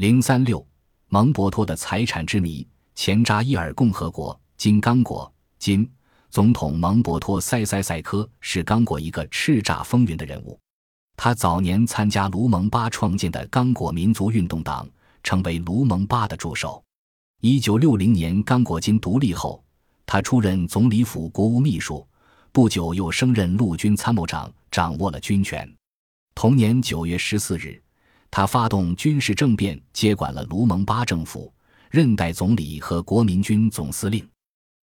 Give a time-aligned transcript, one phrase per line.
[0.00, 0.66] 零三六，
[1.08, 2.66] 蒙博托的财产之谜。
[2.94, 5.30] 前扎伊尔共和国（今刚果）
[5.60, 5.86] 今
[6.30, 10.58] 总统蒙博托塞塞塞科是刚果一个叱咤风云的人物。
[11.18, 14.88] 他早年参加卢蒙巴创建的刚果民族运动党，
[15.22, 16.82] 成为卢蒙巴的助手。
[17.42, 19.62] 一九六零年，刚果金独立后，
[20.06, 22.08] 他出任总理府国务秘书，
[22.52, 25.70] 不久又升任陆军参谋长，掌握了军权。
[26.34, 27.78] 同年九月十四日，
[28.30, 31.52] 他发动军事政变，接管了卢蒙巴政府，
[31.90, 34.26] 任代总理和国民军总司令。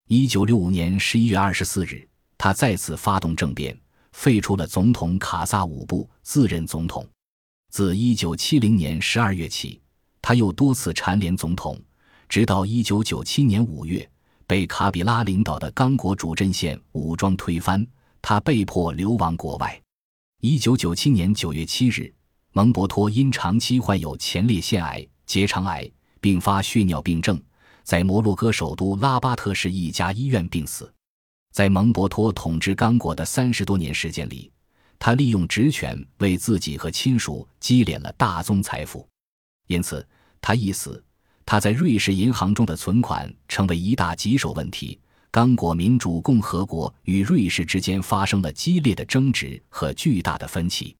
[0.10, 2.08] 一九六五年十一月二十四日，
[2.38, 3.78] 他再次发动政变，
[4.12, 7.08] 废除了总统卡萨武布，自任总统。
[7.70, 9.82] 自一九七零年十二月起，
[10.22, 11.80] 他又多次蝉联总统。
[12.30, 14.10] 直到一九九七年五月，
[14.46, 17.86] 被卡比拉领导的刚果主阵线武装推翻，
[18.22, 19.82] 他被迫流亡国外。
[20.42, 22.14] 一九九七年九月七日，
[22.54, 25.88] 蒙博托因长期患有前列腺癌、结肠癌，
[26.20, 27.40] 并发血尿病症，
[27.84, 30.92] 在摩洛哥首都拉巴特市一家医院病死。
[31.54, 34.52] 在蒙博托统治刚果的三十多年时间里，
[34.98, 39.08] 他利用职权为自己和亲属积累了大宗财富，
[39.68, 40.04] 因此
[40.42, 41.04] 他一死。
[41.46, 45.00] 他在瑞士银行中的存款成为一大棘手问题。
[45.30, 50.96] 刚果民主共和国与瑞士之间发生了激烈的争执和巨大的分歧。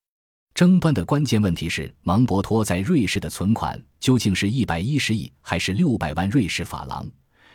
[0.58, 7.08] 争端的关键问题是，蒙博托在瑞士的存款究竟是一百一十亿还是六百万瑞士法郎？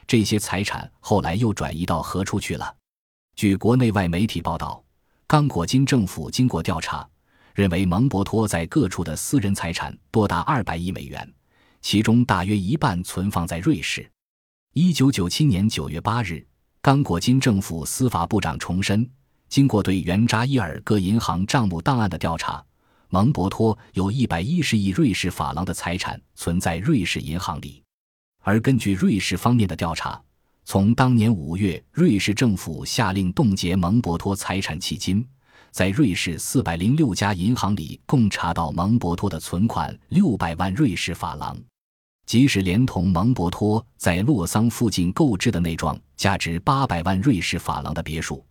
[0.06, 2.76] 这些财产后来又转移到何处去了？
[3.34, 4.80] 据国内外媒体报道，
[5.26, 7.04] 刚果金政府经过调查，
[7.56, 11.28] 认为蒙博托在各处的私人财产多达二百亿美元。
[11.80, 14.08] 其中大约一半存放在瑞士。
[14.74, 16.46] 一九九七年九月八日，
[16.80, 19.10] 刚果金政府司法部长重申，
[19.48, 22.64] 经过对原扎伊尔各银行账目档案的调查，
[23.14, 27.82] 蒙博托有一百一十亿瑞士法郎的财产存在瑞士银行里。
[28.42, 30.18] 而根据瑞士方面的调查，
[30.64, 35.22] 从当年五月瑞士政府下令冻结蒙博托财产迄今，
[35.70, 41.54] 在瑞士四百零六家银行里共查到蒙博托的存款六百万瑞士法郎。
[42.24, 48.42] 即使连同蒙博托在洛桑附近购置的那幢价值八百万瑞士法郎的别墅，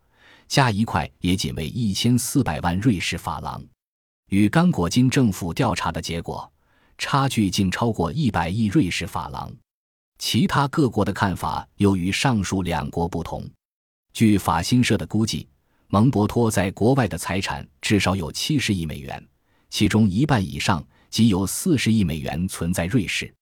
[0.48, 3.60] 加一块也仅为一千四百万瑞士法郎，
[4.32, 6.50] 与刚果金政府调查的结果
[6.98, 9.54] 差距竟超过一百亿瑞士法郎。
[10.20, 13.46] 其他各国的看法又与上述两国不同。
[14.14, 15.50] 据法新社的估计，
[15.88, 19.22] 蒙博托在国外的财产至少有七十亿美元，
[19.70, 23.34] 其中一半以上即有四十亿美元存在瑞士。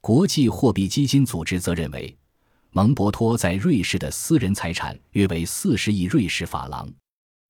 [0.00, 2.16] 国际货币基金组织则认为，
[2.70, 6.90] 蒙博托在瑞士的私人财产约为四十亿瑞士法郎。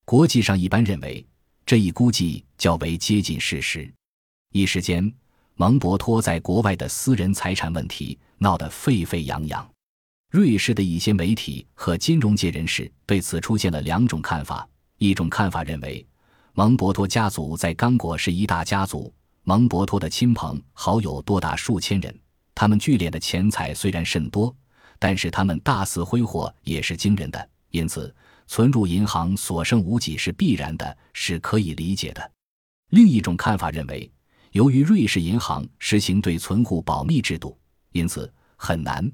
[0.04, 1.24] 国际上一般认为，
[1.70, 3.88] 这一估计较为接近事实。
[4.50, 5.14] 一时间，
[5.54, 9.70] 蒙博托在国外的私人财产问题闹得沸沸扬扬。
[10.32, 16.04] 瑞士的一些媒体和金融界人士对此出现了两种看法：一种看法认为，
[16.54, 19.14] 蒙博托家族在刚果是一大家族，
[19.44, 22.12] 蒙博托的亲朋好友多达数千人。
[22.52, 24.52] 他们聚敛的钱财虽然甚多，
[24.98, 28.12] 但是他们大肆挥霍也是惊人的，因此
[28.50, 32.32] 存入银行所剩无几是必然的，是可以理解的。
[32.88, 34.10] 另一种看法认为，
[34.50, 37.56] 由于瑞士银行实行对存户保密制度，
[37.92, 39.08] 因此很难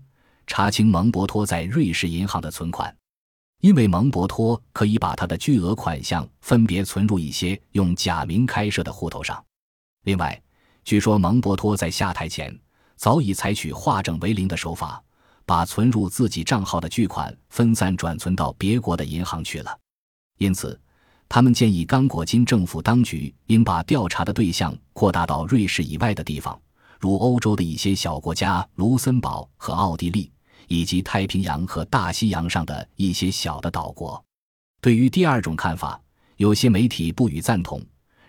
[0.47, 2.97] 查清蒙博托在瑞士银行的存款，
[3.61, 9.45] 因为蒙博托可以把他的巨额款项分别存入一些用假名开设的户头上。
[10.05, 10.43] 另外，
[10.83, 12.59] 据说蒙博托在下台前。
[12.97, 15.05] 早已采取化整为零的手法，
[15.47, 19.79] 把存入自己账号的巨款分散转存到别国的银行去了。
[20.39, 20.79] 因此，
[21.29, 26.61] 他们建议刚果金政府当局应把调查的对象扩大到瑞士以外的地方，
[27.01, 30.31] 如欧洲的一些小国家卢森堡和奥地利，
[30.67, 34.23] 以及太平洋和大西洋上的一些小的岛国。
[34.81, 36.01] 对于第二种看法，
[36.37, 37.81] 有些媒体不予赞同，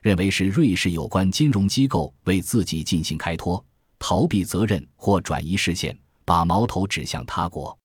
[0.01, 3.63] 认为是瑞士有关金融机构为自己进行开脱。
[3.99, 5.97] 逃避责任或转移视线，
[6.27, 7.75] 把矛头指向他国。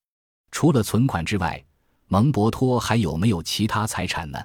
[0.50, 1.64] 除了存款之外，
[2.08, 4.38] 蒙博托还有没有其他财产呢？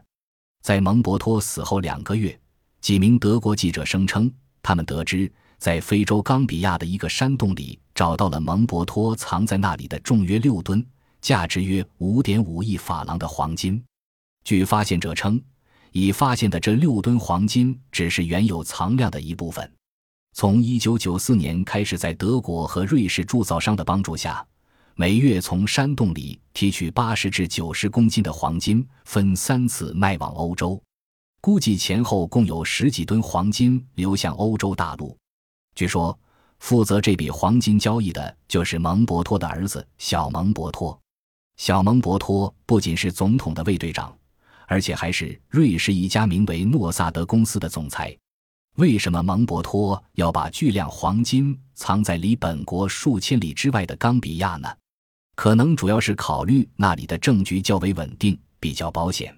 [0.61, 2.39] 在蒙博托死后两个月，
[2.79, 10.85] 几名德国记者声称，他们得知在非洲冈比亚的一个山洞里找到了蒙博托藏在那里的重约六吨、
[11.19, 13.83] 价值约五点五亿法郎的黄金。
[14.43, 15.41] 据发现者称，
[15.91, 19.73] 已发现的这六吨黄金只是原有藏量的一部分。
[20.39, 24.45] 从1994年开始，在德国和瑞士铸造商的帮助下，
[24.93, 30.79] 每月从山洞里提取80至90公斤的黄金，分三次卖往欧洲。
[31.41, 35.17] 估计前后共有十几吨黄金流向欧洲大陆。
[35.73, 36.15] 据说，
[36.59, 40.95] 负责这笔黄金交易的就是蒙博托的儿子小蒙博托。
[41.55, 44.15] 小蒙博托不仅是总统的卫队长，
[44.67, 48.15] 而且还是瑞士一家名为诺萨德公司的总裁。
[48.77, 54.69] 为什么蒙博托要把巨量黄金藏在离本国数千里之外的冈比亚呢？
[55.35, 59.35] 可能主要是考虑那里的政局较为稳定，比较保险。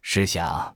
[0.00, 0.74] 试想，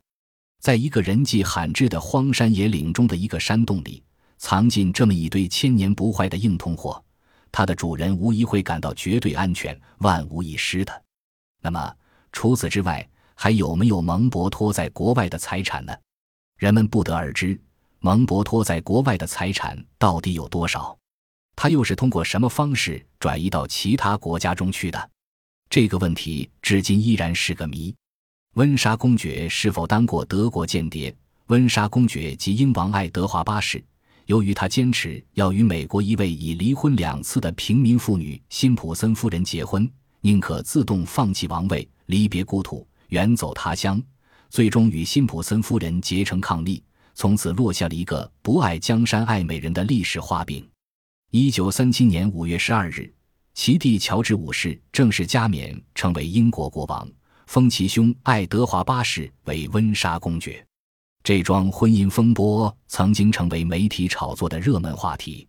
[0.60, 4.04] 在一个人迹罕至的荒山野岭中的一个山洞里，
[4.36, 7.02] 藏进这么一堆千年不坏的硬通货，
[7.50, 11.02] 它的主人无疑会感到绝对安全、万无一失的。
[11.62, 11.96] 那么，
[12.32, 15.94] 除此之外，还有没有蒙博托在国外的财产呢？
[16.58, 17.58] 人们不得而知。
[18.04, 20.94] 蒙博托在国外的财产到底有多少？
[21.56, 25.10] 他又是通过什么方式转移到其他国家中去的？
[25.70, 27.94] 这个问题至今依然是个谜。
[28.56, 31.16] 温莎公爵是否当过德国间谍？
[31.46, 33.82] 温莎公爵及英王爱德华八世，
[34.26, 39.90] 由于他坚持要与美国一位已离婚两次的平民妇女辛普森夫人结婚，
[40.20, 43.98] 宁可自动放弃王位，离别故土，远走他乡，
[44.50, 46.82] 最终与辛普森夫人结成伉俪。
[47.14, 50.68] 从此落下了一个不爱江山爱美人的历史画饼。
[51.30, 53.12] 一九三七年五月十二日，
[53.54, 57.08] 其弟乔治五世正式加冕成为英国国王，
[57.46, 60.64] 封其兄爱德华八世为温莎公爵。
[61.22, 65.48] 这桩婚姻风波曾经成为媒体炒作的热门话题，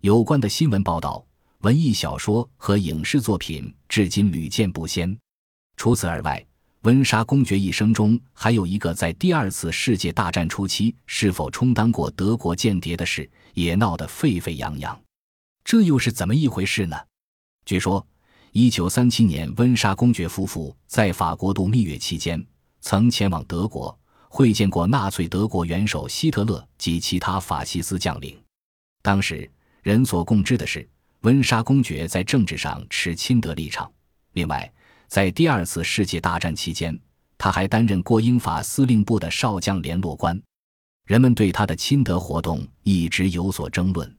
[0.00, 1.24] 有关的新闻报道、
[1.58, 5.14] 文艺小说和影视作品至今屡见不鲜。
[5.76, 6.44] 除此而外，
[6.84, 14.98] 温莎公爵一生中还有一个在第二次世界大战初期是否充当过德国间谍的事，也闹得沸沸扬扬。
[15.62, 16.96] 这又是怎么一回事呢？
[17.66, 18.06] 据说，
[18.52, 22.42] 一九三七年，温莎公爵夫妇在法国度蜜月期间，
[22.80, 23.96] 曾前往德国
[24.30, 28.40] 会见过纳粹德国元首希特勒及其他法西斯将领。
[29.02, 29.48] 当时
[29.82, 30.88] 人所共知的是，
[31.20, 33.92] 温莎公爵在政治上持亲德立场。
[34.32, 34.72] 另外，
[35.10, 36.96] 在第二次世界大战期间，
[37.36, 40.40] 他还担任过英法司令部的少将联络官。
[41.04, 44.16] 人们对他的亲德活动一直有所争论。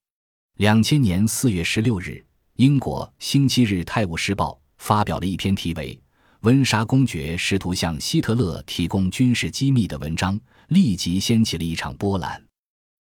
[0.57, 2.21] 两千年四月十六日，
[2.57, 5.95] 英国《星期日泰晤士报》发表了一篇题为
[6.41, 12.43] 《温莎公爵试图向希特勒提供军事机密》的文章，立即掀起了一场波澜。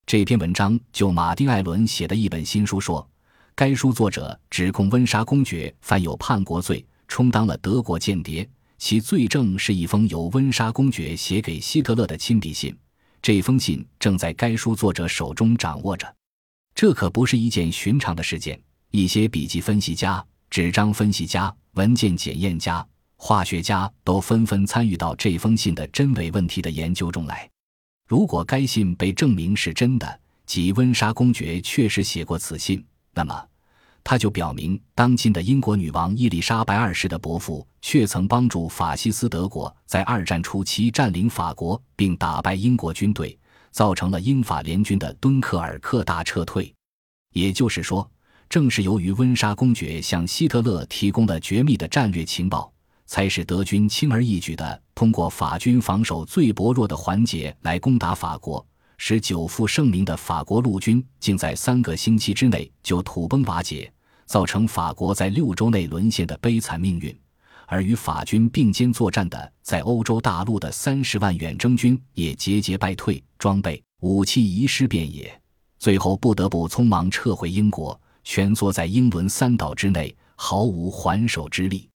[0.05, 3.05] 这篇文章就马丁·艾伦写的一本新书说，
[3.53, 6.85] 该书作者指控温莎公爵犯有叛国罪。
[7.11, 8.47] 充当了德国间谍，
[8.77, 12.73] 其罪证是一封由温莎公爵写给希特勒的亲笔信。
[13.21, 16.15] 这封信正在该书作者手中掌握着。
[16.73, 18.57] 这可不是一件寻常的事件。
[18.91, 22.85] 一些笔记分析家、纸张分析家、文件检验家、
[23.17, 27.49] 化学家都纷纷参与到这封信的真伪问题的研究中来。
[28.07, 32.81] 如果该信被证明是真的，即温莎公爵确实写过此信，
[33.13, 33.50] 那么。
[34.03, 43.37] 他就表明，当今的英国女王伊丽莎白二世的伯父却曾帮助法西斯德国在二战初期占领法国，并打败英国军队，
[43.71, 46.73] 造成了英法联军的敦刻尔克大撤退。
[47.33, 48.09] 也就是说，
[48.49, 52.73] 正是由于温莎公爵向希特勒提供了绝密的战略情报，
[53.05, 58.65] 才使德军轻而易举地通过法军防守最薄弱的环节来攻打法国。
[59.03, 63.91] 使久负盛名的法国陆军竟在三个星期之内就土崩瓦解，
[64.27, 67.19] 造成法国在六周内沦陷的悲惨命运。
[67.65, 75.41] 而与法军并肩作战的在欧洲大陆的三十万远征军也节节败退，装备武器遗失遍野，
[75.79, 81.89] 最后不得不匆忙撤回英国，蜷缩在英伦三岛之内，毫无还手之力。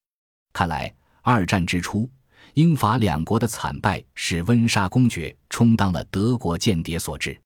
[0.53, 2.11] 看来，二战之初。
[2.57, 7.39] 英法两国的惨败是温莎公爵充当了德国间谍所致。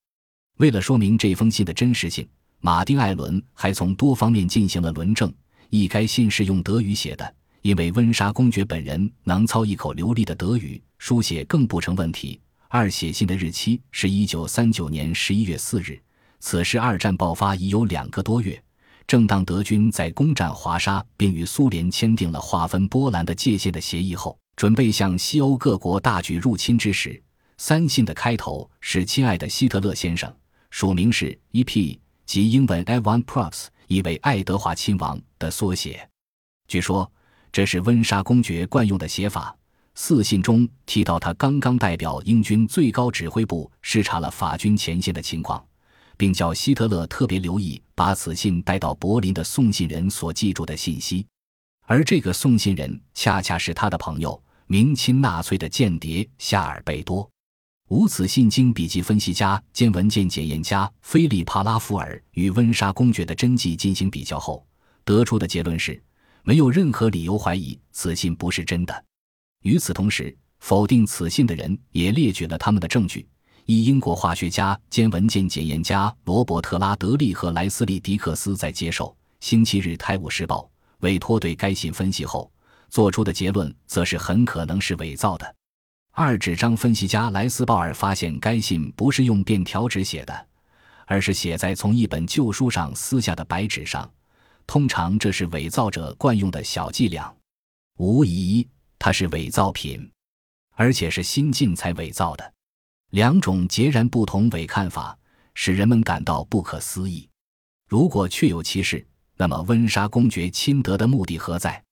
[0.59, 2.25] 为了说明这封信的真实性，
[2.61, 5.35] 马丁·艾伦还从多方面进行了论证：
[5.69, 12.39] 一，该信是用德语写的，因为温莎公爵本人能操一口流利的德语，书写更不成问题；
[12.69, 16.01] 二，写信的日期是一九三九年十一月四日，
[16.39, 18.63] 此时二战爆发已有两个多月，
[19.09, 24.39] 正当德军在攻占华沙并与苏联签订了划分波兰的界限的协议后。
[24.61, 27.19] 准备向西欧各国大举入侵之时，
[27.57, 30.31] 三信的开头是“亲爱的希特勒先生”，
[30.69, 31.99] 署名是 E.P.
[32.27, 36.07] 及英文 Evan Props，意为爱德华亲王的缩写。
[36.69, 37.11] 据说
[37.51, 39.57] 这是温莎公爵惯用的写法。
[39.95, 45.65] 四信中提到他刚刚代表英军最高指挥部视察了法军前线的情况，
[46.19, 51.27] 并叫希特勒特别留意把此信带到柏林的送信人所记住的信息，
[51.87, 54.39] 而这个送信人恰恰是他的朋友。
[54.73, 57.29] 明亲纳粹的间谍夏尔贝多，
[57.89, 64.65] 无此信经笔记分析家兼文件检验家菲利帕拉福尔与温莎公爵的真迹进行比较后，
[65.05, 66.01] 得出的结论是，
[66.45, 69.05] 没有任何理由怀疑此信不是真的。
[69.65, 73.27] 与此同时，否定此信的人也列举了他们的证据。
[73.67, 80.63] 一英国化学家兼文件检验家罗伯特拉德利和莱斯利迪克斯在接受星期日《泰晤士报》
[81.01, 82.49] 委托对该信分析后
[82.91, 85.55] 做出的结论，则是很可能是伪造的。
[86.13, 90.47] 二纸张分析家莱斯鲍尔发现，该信不是用便条纸写的，
[91.07, 94.11] 而是写在从一本旧书上撕下的白纸上。
[94.67, 97.33] 通常这是伪造者惯用的小伎俩。
[97.99, 98.67] 无疑，
[98.99, 100.11] 它是伪造品，
[100.75, 102.53] 而且是新近才伪造的。
[103.11, 105.17] 两种截然不同伪看法，
[105.55, 107.29] 使人们感到不可思议。
[107.89, 109.05] 如果确有其事，
[109.37, 111.83] 那么温莎公爵亲德的目的何在？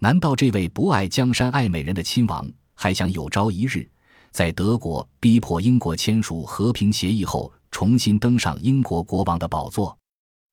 [0.00, 2.48] 难道这位不爱江山爱美人的亲王？
[2.74, 3.88] 还想有朝一日，
[4.30, 9.98] 在德国逼迫英国签署和平协议后，重新登上英国国王的宝座。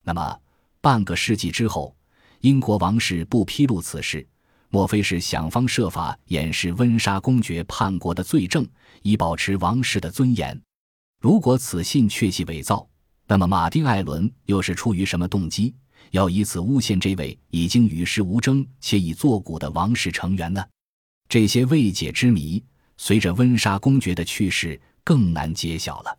[0.04, 0.40] 那么，
[0.82, 1.96] 半个世纪之后，
[2.42, 4.28] 英国王室不披露此事，
[4.70, 8.68] 莫非是想方设法掩饰温莎公爵叛国的罪证，
[9.04, 10.60] 以保持王室的尊严？
[11.22, 12.88] 如果此信确系伪造，
[13.28, 15.76] 那么马丁·艾伦又是出于什么动机，
[16.12, 20.64] 要以此诬陷这位已经与世无争且已作古的王室成员呢？
[21.28, 22.64] 这些未解之谜，
[22.98, 26.18] 随着温莎公爵的去世更难揭晓了。